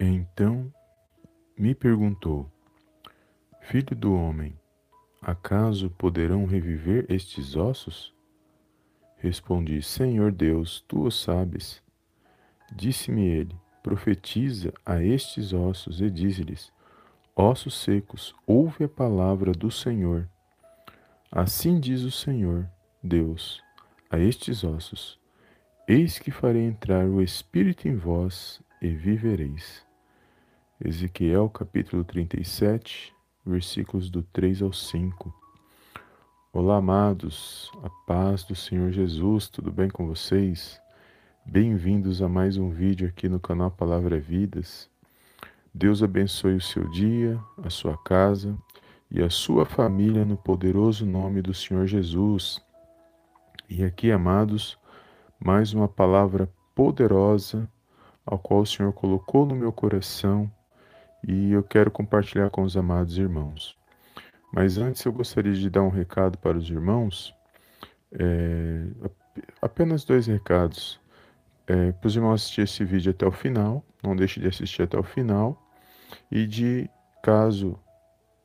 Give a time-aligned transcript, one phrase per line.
[0.00, 0.72] Então
[1.58, 2.48] me perguntou:
[3.62, 4.56] Filho do homem,
[5.20, 8.14] acaso poderão reviver estes ossos?
[9.16, 11.82] Respondi: Senhor Deus, tu o sabes.
[12.72, 16.72] Disse-me ele: Profetiza a estes ossos e dize-lhes:
[17.34, 20.28] Ossos secos, ouve a palavra do Senhor.
[21.28, 22.70] Assim diz o Senhor,
[23.02, 23.60] Deus,
[24.08, 25.18] a estes ossos:
[25.88, 29.87] Eis que farei entrar o Espírito em vós e vivereis.
[30.84, 33.12] Ezequiel capítulo 37,
[33.44, 35.34] versículos do 3 ao 5.
[36.52, 40.80] Olá, amados, a paz do Senhor Jesus, tudo bem com vocês?
[41.44, 44.88] Bem-vindos a mais um vídeo aqui no canal Palavra Vidas.
[45.74, 48.56] Deus abençoe o seu dia, a sua casa
[49.10, 52.64] e a sua família no poderoso nome do Senhor Jesus.
[53.68, 54.78] E aqui, amados,
[55.40, 57.68] mais uma palavra poderosa
[58.24, 60.48] ao qual o Senhor colocou no meu coração
[61.26, 63.76] e eu quero compartilhar com os amados irmãos.
[64.52, 67.34] Mas antes eu gostaria de dar um recado para os irmãos,
[68.12, 68.86] é,
[69.60, 71.00] apenas dois recados
[71.66, 74.98] é, para os irmãos assistir esse vídeo até o final, não deixe de assistir até
[74.98, 75.62] o final,
[76.30, 76.88] e de,
[77.22, 77.78] caso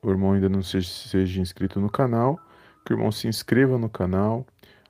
[0.02, 2.38] o irmão ainda não seja, seja inscrito no canal,
[2.86, 4.46] que o irmão se inscreva no canal,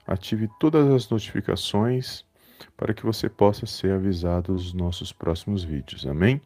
[0.07, 2.25] ative todas as notificações
[2.75, 6.07] para que você possa ser avisado dos nossos próximos vídeos.
[6.07, 6.41] Amém?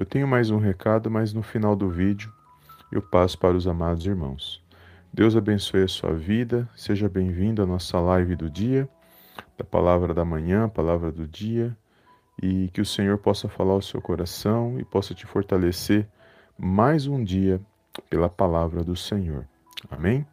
[0.00, 2.32] Eu tenho mais um recado, mas no final do vídeo
[2.90, 4.64] eu passo para os amados irmãos.
[5.12, 8.88] Deus abençoe a sua vida, seja bem-vindo à nossa live do dia
[9.58, 11.76] da palavra da manhã, palavra do dia,
[12.42, 16.08] e que o Senhor possa falar ao seu coração e possa te fortalecer
[16.56, 17.60] mais um dia
[18.08, 19.46] pela palavra do Senhor.
[19.90, 20.26] Amém?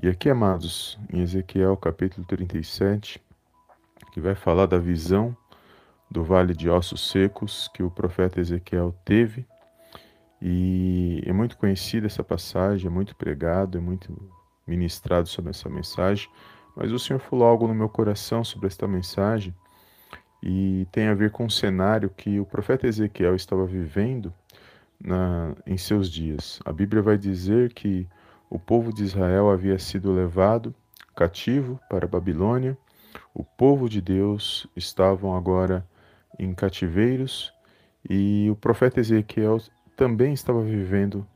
[0.00, 3.20] E aqui, amados, em Ezequiel capítulo 37,
[4.12, 5.36] que vai falar da visão
[6.10, 9.46] do vale de ossos secos que o profeta Ezequiel teve.
[10.42, 14.16] E é muito conhecida essa passagem, é muito pregado, é muito
[14.66, 16.28] ministrado sobre essa mensagem.
[16.74, 19.54] Mas o Senhor falou algo no meu coração sobre esta mensagem
[20.42, 24.32] e tem a ver com o cenário que o profeta Ezequiel estava vivendo
[24.98, 26.58] na, em seus dias.
[26.64, 28.08] A Bíblia vai dizer que
[28.48, 30.74] o povo de Israel havia sido levado
[31.14, 32.76] cativo para a Babilônia,
[33.34, 35.86] o povo de Deus estavam agora
[36.38, 37.52] em cativeiros
[38.08, 39.58] e o profeta Ezequiel
[39.96, 41.26] também estava vivendo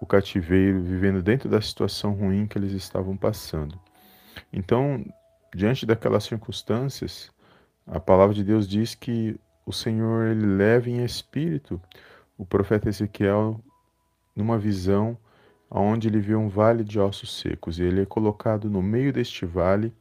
[0.00, 3.78] o cativeiro, vivendo dentro da situação ruim que eles estavam passando.
[4.52, 5.04] Então,
[5.54, 7.30] diante daquelas circunstâncias,
[7.86, 11.80] a palavra de Deus diz que o Senhor ele leva em espírito
[12.36, 13.60] o profeta Ezequiel
[14.34, 15.16] numa visão
[15.70, 19.44] onde ele vê um vale de ossos secos e ele é colocado no meio deste
[19.44, 19.92] vale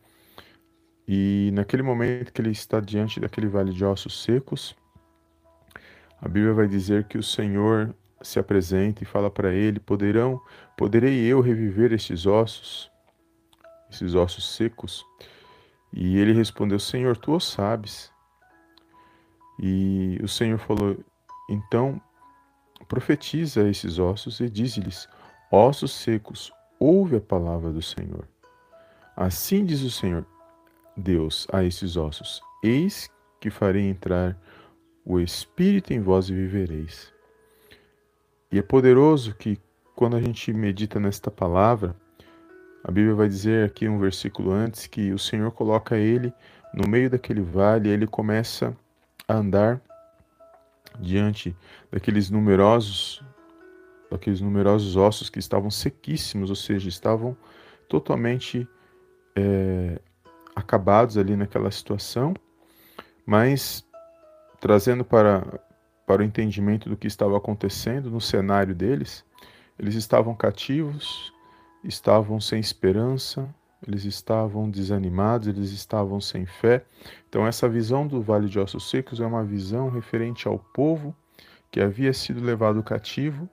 [1.08, 4.76] e naquele momento que ele está diante daquele vale de ossos secos,
[6.22, 10.42] a Bíblia vai dizer que o Senhor se apresenta e fala para ele: "Poderão,
[10.78, 12.92] poderei eu reviver estes ossos?"
[13.96, 15.06] esses ossos secos?
[15.94, 18.12] E ele respondeu: Senhor, tu o sabes.
[19.60, 20.98] E o Senhor falou:
[21.50, 22.02] Então
[22.88, 25.08] profetiza a esses ossos e diz-lhes:
[25.52, 28.28] Ossos secos, ouve a palavra do Senhor.
[29.16, 30.26] Assim diz o Senhor
[30.96, 34.38] Deus a esses ossos: Eis que farei entrar
[35.06, 37.14] o Espírito em vós e vivereis.
[38.52, 39.60] E é poderoso que,
[39.96, 41.96] quando a gente medita nesta palavra,
[42.84, 46.34] a Bíblia vai dizer aqui um versículo antes que o Senhor coloca ele
[46.74, 48.76] no meio daquele vale e ele começa
[49.28, 49.82] a andar
[51.00, 51.56] diante
[51.92, 53.24] daqueles numerosos
[54.10, 57.36] daqueles numerosos ossos que estavam sequíssimos, ou seja, estavam
[57.90, 58.68] totalmente
[59.36, 60.00] é,
[60.56, 62.34] acabados ali naquela situação,
[63.26, 63.86] mas
[64.60, 65.60] trazendo para,
[66.08, 69.26] para o entendimento do que estava acontecendo no cenário deles,
[69.78, 71.34] eles estavam cativos,
[71.84, 73.54] estavam sem esperança,
[73.86, 76.86] eles estavam desanimados, eles estavam sem fé.
[77.30, 81.16] Então, essa visão do Vale de Ossos Secos é uma visão referente ao povo
[81.70, 83.50] que havia sido levado cativo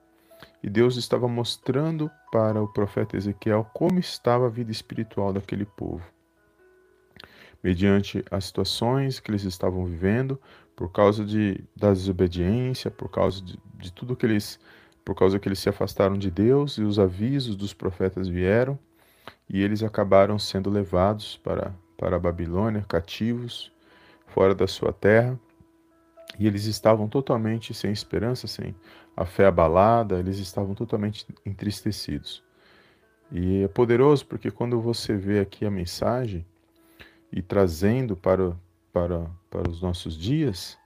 [0.63, 6.03] e Deus estava mostrando para o profeta Ezequiel como estava a vida espiritual daquele povo.
[7.63, 10.39] Mediante as situações que eles estavam vivendo,
[10.75, 14.59] por causa de, da desobediência, por causa de, de tudo que eles
[15.05, 18.79] por causa que eles se afastaram de Deus e os avisos dos profetas vieram,
[19.49, 23.69] e eles acabaram sendo levados para, para a Babilônia, cativos,
[24.27, 25.37] fora da sua terra,
[26.39, 28.73] e eles estavam totalmente sem esperança, sem
[29.15, 32.41] a fé abalada, eles estavam totalmente entristecidos.
[33.31, 36.45] E é poderoso porque quando você vê aqui a mensagem
[37.33, 38.55] e trazendo para,
[38.93, 40.77] para, para os nossos dias,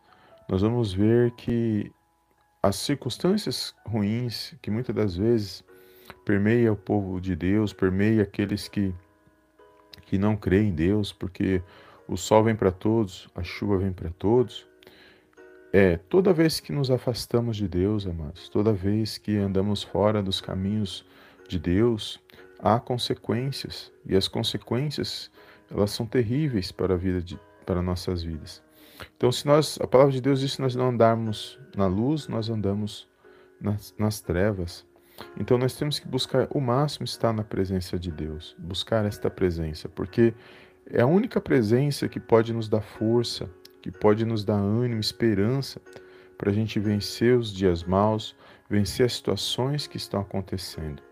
[0.49, 1.91] nós vamos ver que
[2.63, 5.63] as circunstâncias ruins que muitas das vezes
[6.25, 8.93] permeia o povo de Deus, permeia aqueles que
[10.07, 11.61] que não creem em Deus, porque
[12.07, 14.65] o sol vem para todos, a chuva vem para todos.
[15.73, 20.39] É, toda vez que nos afastamos de Deus, amados, toda vez que andamos fora dos
[20.39, 21.05] caminhos
[21.49, 22.21] de Deus,
[22.57, 25.29] há consequências, e as consequências,
[25.69, 28.63] elas são terríveis para a vida de, para nossas vidas.
[29.15, 32.49] Então, se nós, a palavra de Deus diz que nós não andarmos na luz, nós
[32.49, 33.07] andamos
[33.59, 34.85] nas, nas trevas.
[35.39, 39.89] Então, nós temos que buscar o máximo estar na presença de Deus, buscar esta presença,
[39.89, 40.33] porque
[40.89, 43.49] é a única presença que pode nos dar força,
[43.81, 45.81] que pode nos dar ânimo, esperança
[46.37, 48.35] para a gente vencer os dias maus,
[48.69, 51.06] vencer as situações que estão acontecendo.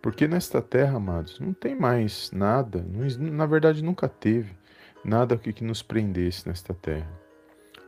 [0.00, 2.84] Porque nesta terra, amados, não tem mais nada,
[3.18, 4.56] na verdade nunca teve
[5.04, 7.10] nada que nos prendesse nesta terra.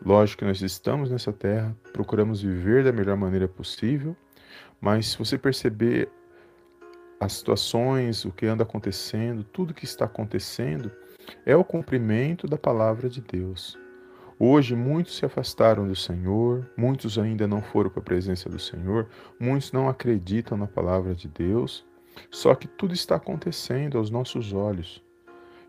[0.04, 4.16] Lógico que nós estamos nessa terra, procuramos viver da melhor maneira possível,
[4.80, 6.08] mas se você perceber
[7.20, 10.90] as situações, o que anda acontecendo, tudo que está acontecendo,
[11.44, 13.78] é o cumprimento da palavra de Deus.
[14.38, 19.06] Hoje muitos se afastaram do Senhor, muitos ainda não foram para a presença do Senhor,
[19.38, 21.84] muitos não acreditam na palavra de Deus,
[22.30, 25.02] só que tudo está acontecendo aos nossos olhos.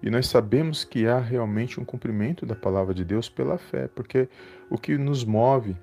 [0.02, 4.28] E nós sabemos que há realmente um cumprimento da palavra de Deus pela fé, porque
[4.70, 5.76] o que nos move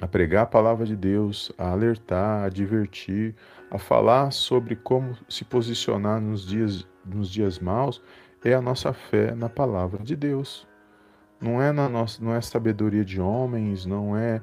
[0.00, 3.34] a pregar a palavra de Deus, a alertar, a advertir,
[3.70, 8.02] a falar sobre como se posicionar nos dias, nos dias maus,
[8.44, 10.66] é a nossa fé na palavra de Deus.
[11.40, 14.40] Não é na nossa, não é sabedoria de homens, não é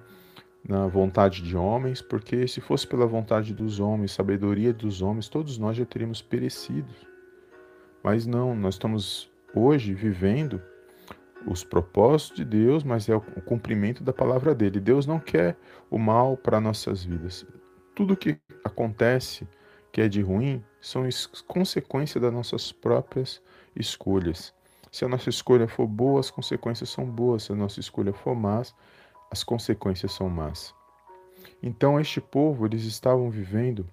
[0.68, 5.58] na vontade de homens, porque se fosse pela vontade dos homens, sabedoria dos homens, todos
[5.58, 6.94] nós já teríamos perecido.
[8.04, 10.62] Mas não, nós estamos hoje vivendo
[11.46, 14.80] os propósitos de Deus, mas é o cumprimento da palavra dele.
[14.80, 15.58] Deus não quer
[15.90, 17.46] o mal para nossas vidas.
[17.96, 19.48] Tudo que acontece
[19.92, 21.08] que é de ruim são
[21.48, 23.42] consequências das nossas próprias
[23.76, 24.54] escolhas.
[24.92, 27.44] Se a nossa escolha for boa, as consequências são boas.
[27.44, 28.74] Se a nossa escolha for más,
[29.34, 30.76] as consequências são más.
[31.62, 33.90] Então, este povo, eles estavam vivendo,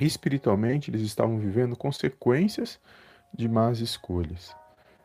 [0.00, 2.80] espiritualmente, eles estavam vivendo consequências
[3.32, 4.52] de más escolhas.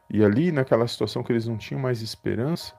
[0.09, 2.73] E ali, naquela situação que eles não tinham mais esperança,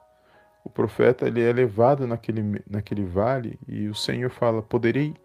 [0.65, 5.15] o profeta ele é levado naquele, naquele vale e o Senhor fala: Poderei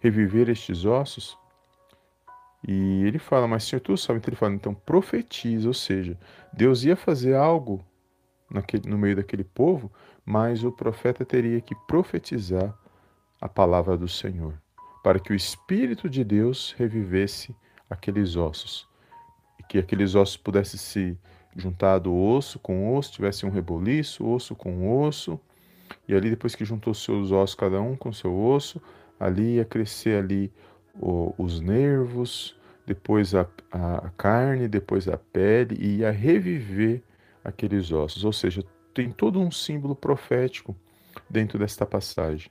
[0.00, 1.38] reviver estes ossos?
[2.66, 4.18] E ele fala, mas Senhor, tu sabe?
[4.18, 6.18] Então ele fala, então profetiza, ou seja,
[6.52, 7.82] Deus ia fazer algo
[8.50, 9.90] naquele, no meio daquele povo,
[10.28, 12.78] mas o profeta teria que profetizar
[13.40, 14.52] a palavra do Senhor,
[15.02, 17.56] para que o Espírito de Deus revivesse
[17.88, 18.86] aqueles ossos,
[19.58, 21.18] e que aqueles ossos pudessem se
[21.56, 25.40] juntar do osso com osso, tivesse um reboliço, osso com osso,
[26.06, 28.82] e ali depois que juntou seus ossos, cada um com seu osso,
[29.18, 30.52] ali ia crescer ali
[31.00, 32.54] o, os nervos,
[32.86, 37.02] depois a, a carne, depois a pele, e ia reviver
[37.42, 38.24] aqueles ossos.
[38.24, 38.62] Ou seja,
[38.98, 40.74] tem todo um símbolo profético
[41.30, 42.50] dentro desta passagem.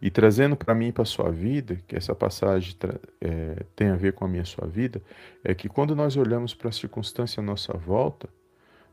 [0.00, 2.76] E trazendo para mim e para a sua vida, que essa passagem
[3.20, 5.02] é, tem a ver com a minha sua vida,
[5.42, 8.28] é que quando nós olhamos para a circunstância à nossa volta,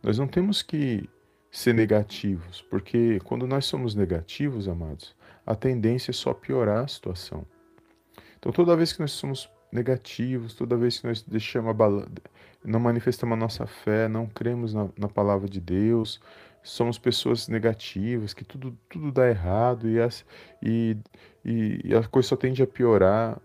[0.02, 1.08] nós não temos que
[1.52, 5.16] ser negativos, porque quando nós somos negativos, amados,
[5.46, 7.46] a tendência é só piorar a situação.
[8.40, 11.74] Então, toda vez que nós somos negativos, toda vez que nós deixamos a
[12.64, 16.20] não manifestamos a nossa fé, não cremos na, na, palavra de Deus,
[16.62, 20.26] somos pessoas negativas, que tudo, tudo dá errado e, as,
[20.62, 20.98] e,
[21.44, 23.42] e, e a coisa só tende a piorar.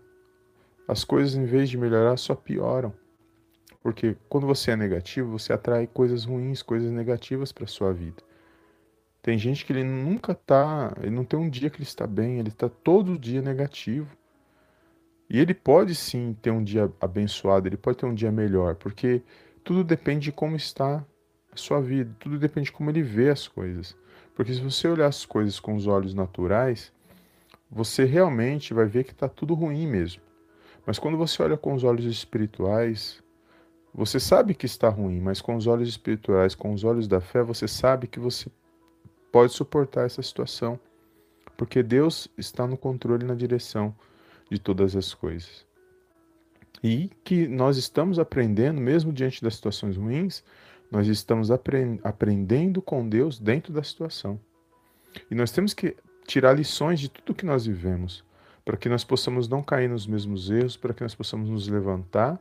[0.87, 2.93] As coisas, em vez de melhorar, só pioram.
[3.81, 8.23] Porque quando você é negativo, você atrai coisas ruins, coisas negativas para sua vida.
[9.21, 12.37] Tem gente que ele nunca tá, ele não tem um dia que ele está bem,
[12.39, 14.07] ele está todo dia negativo.
[15.29, 19.21] E ele pode sim ter um dia abençoado, ele pode ter um dia melhor, porque
[19.63, 21.03] tudo depende de como está
[21.51, 23.95] a sua vida, tudo depende de como ele vê as coisas.
[24.35, 26.93] Porque se você olhar as coisas com os olhos naturais,
[27.71, 30.21] você realmente vai ver que está tudo ruim mesmo.
[30.85, 33.23] Mas quando você olha com os olhos espirituais,
[33.93, 37.41] você sabe que está ruim, mas com os olhos espirituais, com os olhos da fé,
[37.41, 38.51] você sabe que você
[39.31, 40.79] pode suportar essa situação.
[41.57, 43.95] Porque Deus está no controle e na direção
[44.49, 45.65] de todas as coisas.
[46.83, 50.43] E que nós estamos aprendendo, mesmo diante das situações ruins,
[50.91, 54.39] nós estamos aprendendo com Deus dentro da situação.
[55.29, 55.95] E nós temos que
[56.27, 58.23] tirar lições de tudo que nós vivemos,
[58.63, 62.39] para que nós possamos não cair nos mesmos erros, para que nós possamos nos levantar,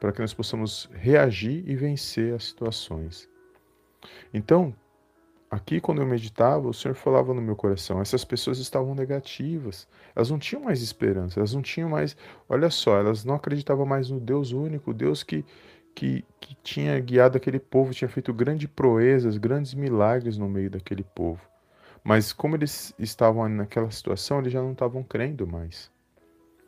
[0.00, 3.28] para que nós possamos reagir e vencer as situações.
[4.32, 4.74] Então,
[5.54, 10.28] Aqui, quando eu meditava, o Senhor falava no meu coração: essas pessoas estavam negativas, elas
[10.28, 12.16] não tinham mais esperança, elas não tinham mais.
[12.48, 15.44] Olha só, elas não acreditavam mais no Deus único, Deus que,
[15.94, 21.04] que, que tinha guiado aquele povo, tinha feito grandes proezas, grandes milagres no meio daquele
[21.04, 21.40] povo.
[22.02, 25.88] Mas como eles estavam naquela situação, eles já não estavam crendo mais,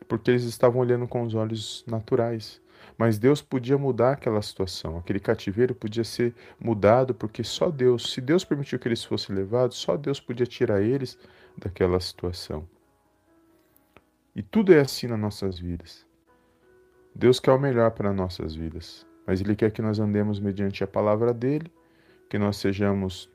[0.06, 2.60] porque eles estavam olhando com os olhos naturais.
[2.96, 4.98] Mas Deus podia mudar aquela situação.
[4.98, 9.76] Aquele cativeiro podia ser mudado porque só Deus, se Deus permitiu que eles fossem levados,
[9.76, 11.18] só Deus podia tirar eles
[11.56, 12.66] daquela situação.
[14.34, 16.06] E tudo é assim nas nossas vidas.
[17.14, 20.86] Deus quer o melhor para nossas vidas, mas Ele quer que nós andemos mediante a
[20.86, 21.72] palavra dele,
[22.28, 23.30] que nós sejamos,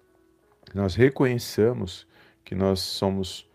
[0.65, 2.08] que nós reconheçamos
[2.44, 3.50] que nós somos,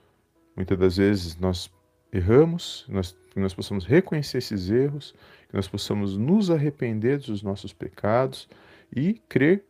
[0.55, 1.71] muitas das vezes, nós
[2.13, 5.15] erramos, nós, que nós possamos reconhecer esses erros,
[5.47, 8.49] que nós possamos nos arrepender dos nossos pecados
[8.91, 9.63] e crer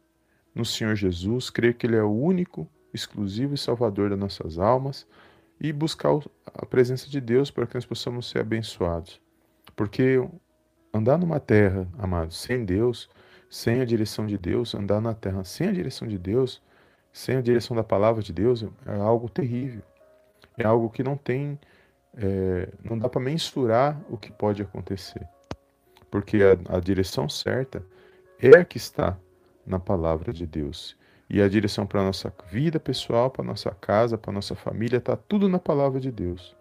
[0.54, 5.04] no Senhor Jesus, crer que Ele é o único, exclusivo e salvador das nossas almas
[5.60, 6.10] e buscar
[6.46, 9.20] a presença de Deus para que nós possamos ser abençoados.
[9.74, 10.24] Porque
[10.94, 13.10] andar numa terra, amados, sem Deus,
[13.50, 16.62] sem a direção de Deus, andar na terra sem a direção de Deus,
[17.12, 19.82] sem a direção da palavra de Deus, é algo terrível.
[20.56, 21.58] É algo que não tem,
[22.16, 25.26] é, não dá para mensurar o que pode acontecer
[26.16, 27.84] porque a, a direção certa
[28.40, 29.18] é a que está
[29.66, 30.96] na palavra de Deus.
[31.28, 34.54] E a direção para a nossa vida pessoal, para a nossa casa, para a nossa
[34.54, 36.56] família, está tudo na palavra de Deus.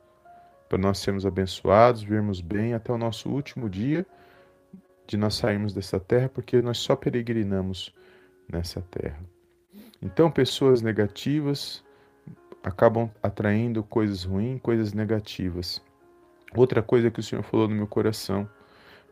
[0.67, 4.05] Para nós sermos abençoados, vermos bem até o nosso último dia
[5.07, 7.93] de nós sairmos dessa terra, porque nós só peregrinamos
[8.51, 9.23] nessa terra.
[10.01, 11.81] Então, pessoas negativas
[12.65, 15.81] acabam atraindo coisas ruins, coisas negativas.
[16.55, 18.49] Outra coisa que o Senhor falou no meu coração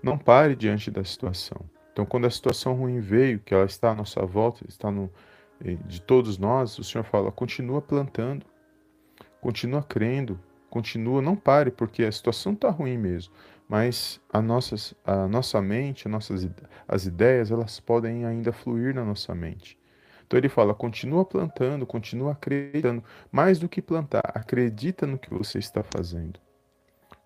[0.01, 1.62] não pare diante da situação.
[1.91, 5.10] Então, quando a situação ruim veio, que ela está à nossa volta, está no,
[5.63, 8.43] eh, de todos nós, o Senhor fala: continua plantando,
[9.39, 13.31] continua crendo, continua, não pare, porque a situação está ruim mesmo.
[13.69, 16.48] Mas a, nossas, a nossa mente, nossas,
[16.88, 19.77] as ideias, elas podem ainda fluir na nossa mente.
[20.25, 23.03] Então ele fala: continua plantando, continua acreditando.
[23.32, 26.39] Mais do que plantar, acredita no que você está fazendo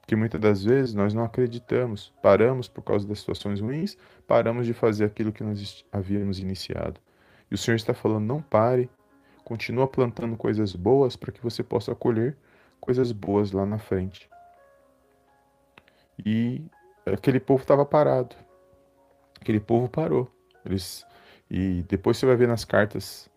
[0.07, 4.73] que muitas das vezes nós não acreditamos, paramos por causa das situações ruins, paramos de
[4.73, 7.01] fazer aquilo que nós havíamos iniciado.
[7.51, 8.89] E o Senhor está falando: não pare,
[9.43, 12.37] continua plantando coisas boas para que você possa colher
[12.79, 14.29] coisas boas lá na frente.
[16.25, 16.65] E
[17.05, 18.35] aquele povo estava parado.
[19.39, 20.31] Aquele povo parou.
[20.65, 21.05] Eles
[21.49, 23.29] e depois você vai ver nas cartas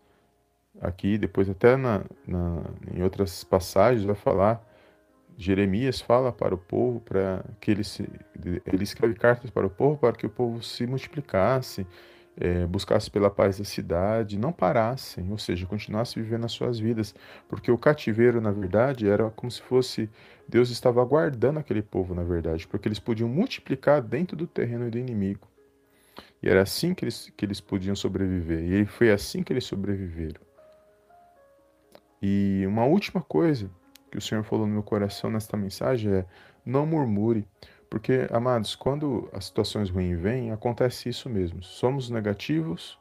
[0.81, 2.62] aqui, depois até na, na
[2.95, 4.64] em outras passagens vai falar
[5.37, 8.09] Jeremias fala para o povo para que ele se,
[8.67, 11.87] ele escreve cartas para o povo para que o povo se multiplicasse,
[12.37, 17.14] é, buscasse pela paz da cidade, não parassem, ou seja, continuasse vivendo as suas vidas,
[17.49, 20.09] porque o cativeiro, na verdade, era como se fosse
[20.49, 24.99] Deus estava aguardando aquele povo, na verdade, porque eles podiam multiplicar dentro do terreno do
[24.99, 25.50] inimigo.
[26.43, 28.61] E era assim que eles, que eles podiam sobreviver.
[28.62, 30.41] E foi assim que eles sobreviveram.
[32.23, 33.71] E uma última coisa
[34.11, 36.27] que o Senhor falou no meu coração nesta mensagem é:
[36.65, 37.47] não murmure.
[37.89, 41.61] Porque, amados, quando as situações ruins vêm, acontece isso mesmo.
[41.62, 42.97] Somos negativos,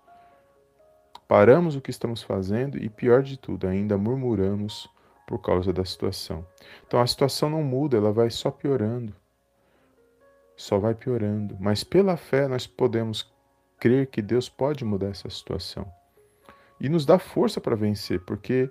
[1.27, 4.89] paramos o que estamos fazendo e, pior de tudo, ainda murmuramos
[5.27, 6.43] por causa da situação.
[6.87, 9.15] Então a situação não muda, ela vai só piorando.
[10.59, 11.55] Só vai piorando.
[11.57, 13.33] Mas pela fé nós podemos
[13.79, 15.89] crer que Deus pode mudar essa situação.
[16.81, 18.69] E nos dá força para vencer, porque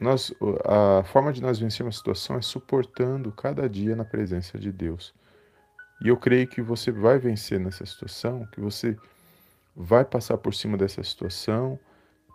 [0.00, 0.34] nós,
[0.64, 5.14] a forma de nós vencermos a situação é suportando cada dia na presença de Deus.
[6.02, 8.96] E eu creio que você vai vencer nessa situação, que você
[9.76, 11.78] vai passar por cima dessa situação,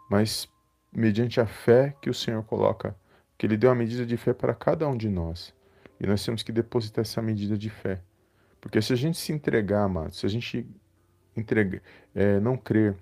[0.10, 0.48] mas
[0.94, 2.96] mediante a fé que o Senhor coloca,
[3.38, 5.54] que Ele deu uma medida de fé para cada um de nós.
[6.00, 8.02] E nós temos que depositar essa medida de fé.
[8.62, 10.66] Porque se a gente se entregar, amados, se a gente
[11.36, 11.82] entregar,
[12.16, 12.96] é, não crer,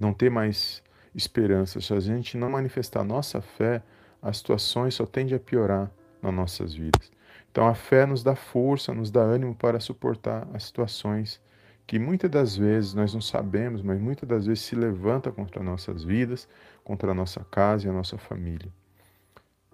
[0.00, 0.82] não ter mais
[1.14, 1.80] esperança.
[1.80, 3.82] Se a gente não manifestar nossa fé,
[4.20, 7.12] as situações só tendem a piorar nas nossas vidas.
[7.50, 11.40] Então a fé nos dá força, nos dá ânimo para suportar as situações
[11.86, 16.04] que muitas das vezes nós não sabemos, mas muitas das vezes se levanta contra nossas
[16.04, 16.48] vidas,
[16.82, 18.72] contra a nossa casa e a nossa família.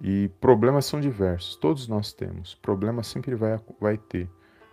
[0.01, 2.55] E problemas são diversos, todos nós temos.
[2.55, 4.29] Problemas sempre vai, vai ter,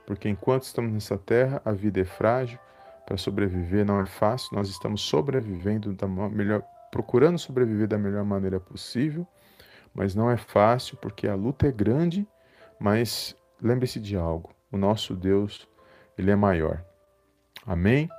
[0.05, 2.59] porque enquanto estamos nessa terra, a vida é frágil,
[3.05, 8.59] para sobreviver não é fácil, nós estamos sobrevivendo da melhor, procurando sobreviver da melhor maneira
[8.59, 9.27] possível,
[9.93, 12.27] mas não é fácil porque a luta é grande,
[12.79, 15.67] mas lembre-se de algo, o nosso Deus,
[16.17, 16.83] ele é maior.
[17.65, 18.09] Amém?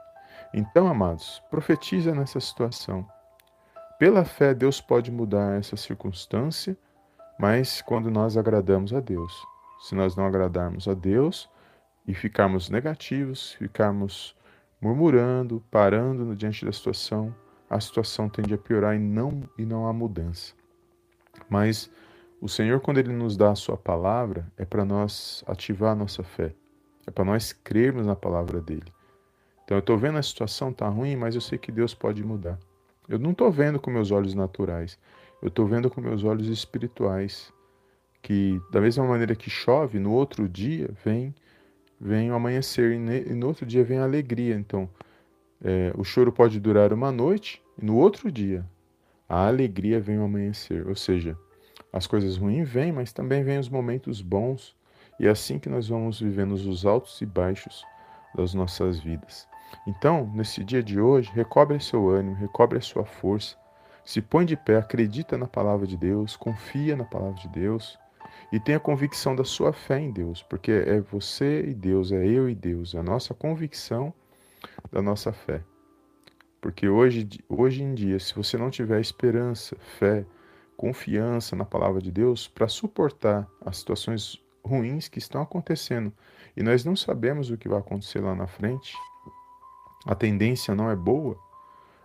[0.53, 3.07] Então, amados, profetiza nessa situação.
[3.99, 6.77] pela fé, Deus pode mudar essa circunstância,
[7.39, 9.33] mas quando nós agradamos a Deus.
[9.81, 11.49] Se nós não agradarmos a Deus
[12.07, 14.37] e ficarmos negativos, ficarmos
[14.81, 17.35] murmurando, parando diante da situação,
[17.69, 20.55] a situação tende a piorar e não, e não há mudança.
[21.49, 21.91] Mas
[22.41, 26.23] o Senhor, quando Ele nos dá a Sua palavra, é para nós ativar a nossa
[26.23, 26.55] fé,
[27.07, 28.93] é para nós crermos na palavra dele.
[29.65, 32.59] Então eu estou vendo a situação está ruim, mas eu sei que Deus pode mudar.
[33.09, 34.97] Eu não estou vendo com meus olhos naturais,
[35.43, 37.53] eu estou vendo com meus olhos espirituais.
[38.23, 41.35] Que da mesma maneira que chove, no outro dia vem
[42.01, 44.55] vem o amanhecer e, no outro dia vem a alegria.
[44.55, 44.89] Então,
[45.63, 48.65] é, o choro pode durar uma noite e no outro dia
[49.29, 50.87] a alegria vem o amanhecer.
[50.87, 51.37] Ou seja,
[51.93, 54.77] as coisas ruins vêm, mas também vêm os momentos bons.
[55.19, 57.85] E é assim que nós vamos vivendo os altos e baixos
[58.35, 59.49] das nossas vidas.
[59.87, 63.57] Então, nesse dia de hoje, recobre seu ânimo, recobre a sua força,
[64.05, 67.99] se põe de pé, acredita na palavra de Deus, confia na palavra de Deus
[68.53, 72.49] e tenha convicção da sua fé em Deus, porque é você e Deus, é eu
[72.49, 74.13] e Deus, é a nossa convicção
[74.91, 75.63] da nossa fé.
[76.61, 80.25] Porque hoje, hoje em dia, se você não tiver esperança, fé,
[80.77, 86.13] confiança na palavra de Deus para suportar as situações ruins que estão acontecendo
[86.57, 88.95] e nós não sabemos o que vai acontecer lá na frente,
[90.07, 91.39] a tendência não é boa,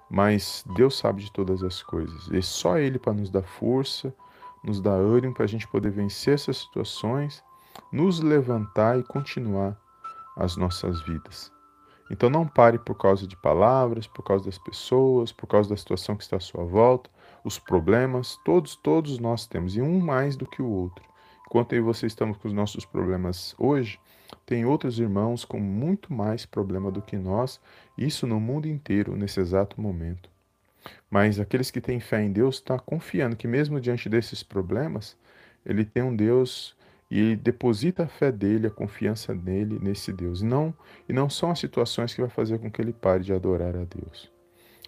[0.10, 2.28] mas Deus sabe de todas as coisas.
[2.32, 4.14] E só Ele para nos dar força,
[4.64, 7.44] nos dar ânimo para a gente poder vencer essas situações,
[7.92, 9.78] nos levantar e continuar
[10.36, 11.52] as nossas vidas.
[12.10, 16.16] Então não pare por causa de palavras, por causa das pessoas, por causa da situação
[16.16, 17.10] que está à sua volta,
[17.44, 21.04] os problemas, todos, todos nós temos, e um mais do que o outro.
[21.48, 24.00] Enquanto eu e você estamos com os nossos problemas hoje,
[24.46, 27.60] tem outros irmãos com muito mais problema do que nós,
[27.98, 30.30] isso no mundo inteiro, nesse exato momento.
[31.10, 35.18] Mas aqueles que têm fé em Deus estão tá confiando que mesmo diante desses problemas,
[35.66, 36.76] ele tem um Deus
[37.10, 40.42] e ele deposita a fé dele, a confiança nele, nesse Deus.
[40.42, 40.74] Não,
[41.08, 43.84] e não são as situações que vai fazer com que ele pare de adorar a
[43.84, 44.32] Deus.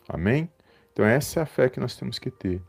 [0.08, 0.50] Amém?
[0.92, 2.62] Então essa é a fé que nós temos que ter.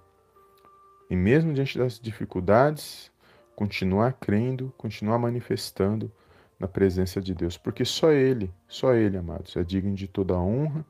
[1.08, 3.12] E mesmo diante das dificuldades,
[3.54, 6.10] continuar crendo, continuar manifestando
[6.58, 10.40] na presença de Deus, porque só Ele, só Ele, amados, é digno de toda a
[10.40, 10.84] honra,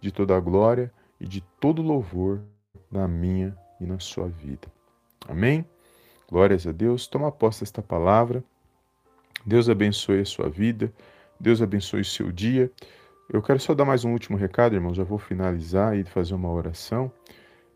[0.00, 2.40] de toda a glória e de todo louvor
[2.90, 4.68] na minha e na sua vida.
[5.28, 5.64] Amém?
[6.28, 7.06] Glórias a Deus.
[7.06, 8.42] Toma posse desta palavra.
[9.44, 10.92] Deus abençoe a sua vida.
[11.38, 12.70] Deus abençoe o seu dia.
[13.32, 14.96] Eu quero só dar mais um último recado, irmãos.
[14.96, 17.12] Já vou finalizar e fazer uma oração.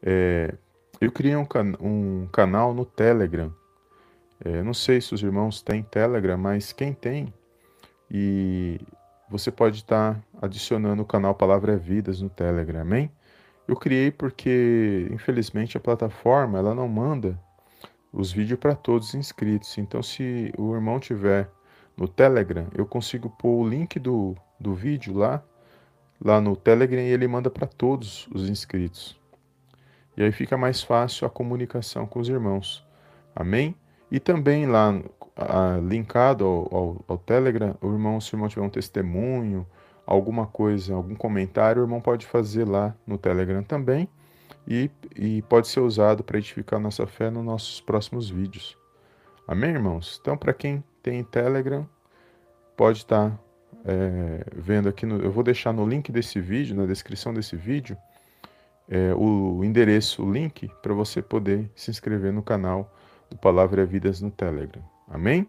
[0.02, 0.54] É,
[1.00, 3.52] eu criei um, can um canal no Telegram
[4.44, 7.33] é, não sei se os irmãos têm Telegram, mas quem tem,
[8.11, 8.78] e
[9.28, 13.11] você pode estar adicionando o canal Palavra é Vidas no Telegram, amém?
[13.66, 17.38] Eu criei porque, infelizmente, a plataforma ela não manda
[18.12, 19.77] os vídeos para todos os inscritos.
[19.79, 21.50] Então, se o irmão tiver
[21.96, 25.42] no Telegram, eu consigo pôr o link do, do vídeo lá,
[26.22, 29.18] lá no Telegram e ele manda para todos os inscritos.
[30.16, 32.87] E aí fica mais fácil a comunicação com os irmãos.
[33.35, 33.74] Amém?
[34.11, 34.92] E também lá,
[35.83, 39.66] linkado ao, ao, ao, Telegram, o irmão, se o irmão tiver um testemunho,
[40.07, 44.09] alguma coisa, algum comentário, o irmão pode fazer lá no Telegram também
[44.67, 48.77] e, e pode ser usado para edificar nossa fé nos nossos próximos vídeos.
[49.47, 50.19] Amém, irmãos?
[50.21, 51.87] Então, para quem tem Telegram,
[52.77, 53.38] pode estar tá,
[53.85, 57.97] é, vendo aqui, no, eu vou deixar no link desse vídeo, na descrição desse vídeo,
[58.88, 62.93] é, o endereço, o link, para você poder se inscrever no canal
[63.31, 64.83] do Palavra Vidas no Telegram.
[65.09, 65.47] Amém?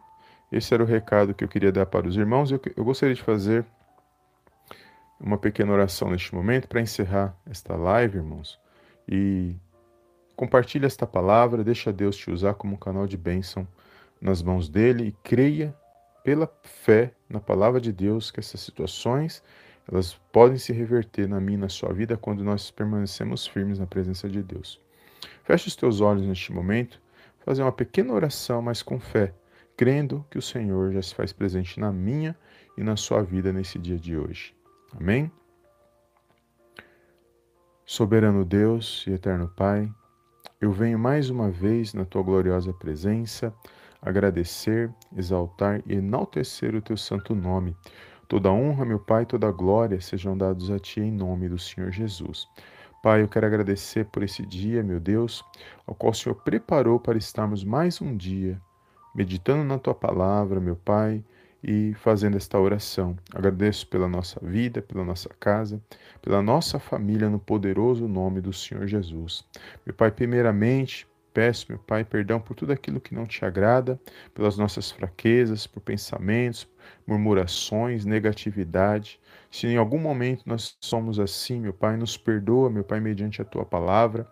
[0.52, 2.52] Esse era o recado que eu queria dar para os irmãos.
[2.52, 3.65] Eu, eu gostaria de fazer
[5.19, 8.60] uma pequena oração neste momento para encerrar esta live, irmãos.
[9.08, 9.56] E
[10.36, 13.67] compartilhe esta palavra, deixa Deus te usar como um canal de bênção
[14.19, 15.75] nas mãos dele e creia
[16.23, 19.43] pela fé na palavra de Deus que essas situações
[19.91, 23.86] elas podem se reverter na minha e na sua vida quando nós permanecemos firmes na
[23.86, 24.82] presença de Deus.
[25.43, 26.99] Feche os teus olhos neste momento
[27.45, 29.32] fazer uma pequena oração, mas com fé,
[29.78, 32.36] crendo que o Senhor já se faz presente na minha
[32.75, 34.55] e na sua vida nesse dia de hoje.
[34.99, 35.31] Amém?
[37.86, 39.91] Soberano Deus e eterno Pai,
[40.60, 43.53] eu venho mais uma vez na tua gloriosa presença
[44.01, 47.75] agradecer, exaltar e enaltecer o teu santo nome.
[48.27, 52.47] Toda honra, meu Pai, toda glória sejam dados a ti em nome do Senhor Jesus.
[53.03, 55.43] Pai, eu quero agradecer por esse dia, meu Deus,
[55.86, 58.60] ao qual o Senhor preparou para estarmos mais um dia
[59.15, 61.23] meditando na tua palavra, meu Pai,
[61.67, 63.17] e fazendo esta oração.
[63.34, 65.82] Agradeço pela nossa vida, pela nossa casa,
[66.21, 69.43] pela nossa família, no poderoso nome do Senhor Jesus.
[69.84, 73.99] Meu Pai, primeiramente, peço, meu Pai, perdão por tudo aquilo que não te agrada,
[74.32, 76.67] pelas nossas fraquezas, por pensamentos,
[77.08, 79.19] murmurações, negatividade.
[79.49, 83.45] Se em algum momento nós somos assim, meu Pai, nos perdoa, meu Pai, mediante a
[83.45, 84.28] tua palavra.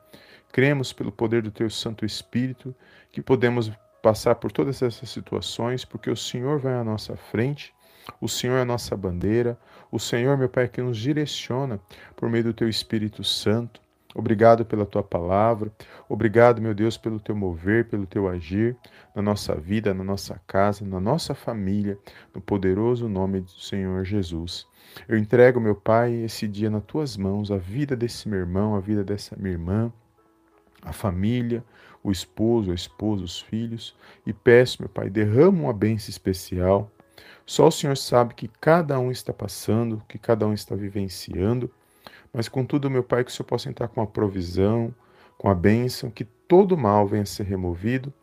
[0.51, 2.75] Cremos pelo poder do teu Santo Espírito
[3.11, 3.71] que podemos
[4.03, 7.73] passar por todas essas situações, porque o Senhor vai à nossa frente,
[8.19, 9.57] o Senhor é a nossa bandeira,
[9.89, 11.79] o Senhor, meu Pai, é que nos direciona
[12.13, 13.81] por meio do teu Espírito Santo.
[14.13, 15.71] Obrigado pela tua palavra.
[16.09, 18.75] Obrigado, meu Deus, pelo teu mover, pelo teu agir
[19.15, 21.97] na nossa vida, na nossa casa, na nossa família,
[22.35, 24.67] no poderoso nome do Senhor Jesus.
[25.07, 28.81] Eu entrego, meu Pai, esse dia nas tuas mãos, a vida desse meu irmão, a
[28.81, 29.91] vida dessa minha irmã,
[30.81, 31.63] a família,
[32.03, 36.91] o esposo, a esposa, os filhos, e peço, meu Pai, derrama uma bênção especial.
[37.45, 41.71] Só o Senhor sabe que cada um está passando, que cada um está vivenciando,
[42.33, 44.93] mas contudo, meu Pai, que o Senhor possa entrar com a provisão,
[45.37, 48.13] com a bênção, que todo mal venha a ser removido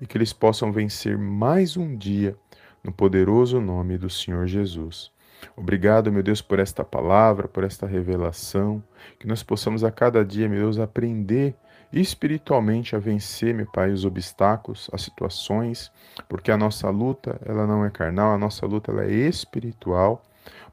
[0.00, 2.36] e que eles possam vencer mais um dia
[2.82, 5.10] no poderoso nome do Senhor Jesus.
[5.56, 8.82] Obrigado, meu Deus, por esta palavra, por esta revelação,
[9.18, 11.54] que nós possamos a cada dia, meu Deus, aprender
[11.92, 15.90] espiritualmente a vencer, meu Pai, os obstáculos, as situações,
[16.28, 20.22] porque a nossa luta, ela não é carnal, a nossa luta ela é espiritual.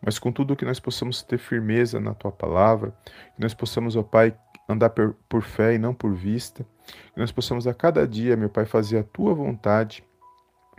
[0.01, 2.93] Mas contudo que nós possamos ter firmeza na tua palavra,
[3.35, 4.35] que nós possamos, ó Pai,
[4.67, 6.65] andar por, fé e não por vista,
[7.13, 10.03] que nós possamos a cada dia, meu Pai, fazer a tua vontade,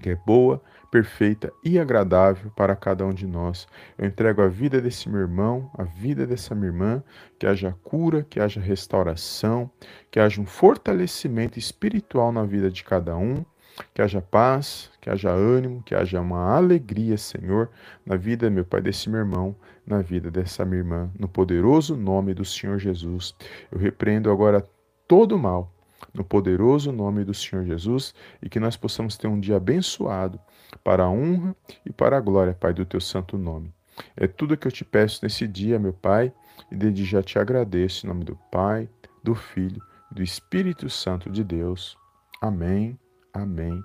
[0.00, 0.62] que é boa,
[0.96, 3.68] perfeita e agradável para cada um de nós.
[3.98, 7.02] Eu entrego a vida desse meu irmão, a vida dessa minha irmã,
[7.38, 9.70] que haja cura, que haja restauração,
[10.10, 13.44] que haja um fortalecimento espiritual na vida de cada um
[13.92, 17.68] que haja paz, que haja ânimo, que haja uma alegria, Senhor,
[18.06, 19.54] na vida, meu Pai, desse meu irmão,
[19.86, 23.34] na vida dessa minha irmã, no poderoso nome do Senhor Jesus.
[23.70, 24.66] Eu repreendo agora
[25.06, 25.70] todo mal,
[26.14, 30.40] no poderoso nome do Senhor Jesus, e que nós possamos ter um dia abençoado,
[30.82, 33.72] para a honra e para a glória, Pai, do teu santo nome.
[34.16, 36.32] É tudo que eu te peço nesse dia, meu Pai,
[36.70, 38.88] e desde já te agradeço em nome do Pai,
[39.22, 41.96] do Filho e do Espírito Santo de Deus.
[42.40, 42.98] Amém
[43.36, 43.84] Amém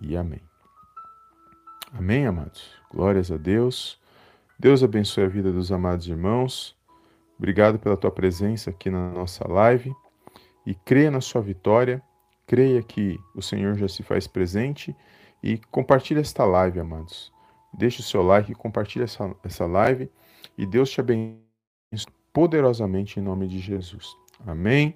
[0.00, 0.40] e amém.
[1.92, 2.70] Amém, amados?
[2.90, 4.00] Glórias a Deus.
[4.58, 6.74] Deus abençoe a vida dos amados irmãos.
[7.36, 9.94] Obrigado pela tua presença aqui na nossa live.
[10.64, 12.02] E creia na sua vitória.
[12.46, 14.96] Creia que o Senhor já se faz presente.
[15.42, 17.32] E compartilhe esta live, amados.
[17.72, 20.10] Deixe o seu like e compartilhe essa, essa live.
[20.56, 21.48] E Deus te abençoe
[22.32, 24.16] poderosamente em nome de Jesus.
[24.46, 24.94] Amém.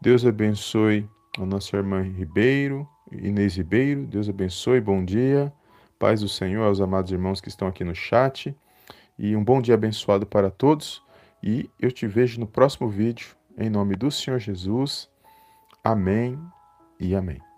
[0.00, 5.52] Deus abençoe a nossa irmã Ribeiro, Inês Ribeiro, Deus abençoe, bom dia.
[5.98, 8.54] Paz do Senhor aos amados irmãos que estão aqui no chat.
[9.18, 11.02] E um bom dia abençoado para todos.
[11.42, 15.08] E eu te vejo no próximo vídeo, em nome do Senhor Jesus.
[15.84, 16.38] Amém
[16.98, 17.51] e amém.